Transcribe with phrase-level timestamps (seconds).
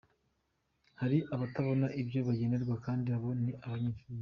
[0.99, 4.19] Hari abatabona ibyo bagenerwa kandi abo ni abanyeshuri.